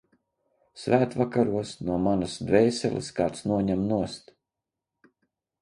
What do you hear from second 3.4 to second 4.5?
noņem nost.